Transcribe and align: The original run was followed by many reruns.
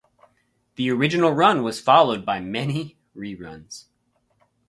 The 0.77 0.89
original 0.89 1.29
run 1.29 1.61
was 1.61 1.79
followed 1.79 2.25
by 2.25 2.39
many 2.39 2.97
reruns. 3.15 3.85